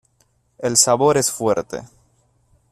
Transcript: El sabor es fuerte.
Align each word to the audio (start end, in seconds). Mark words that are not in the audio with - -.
El 0.57 0.77
sabor 0.77 1.15
es 1.19 1.31
fuerte. 1.31 1.83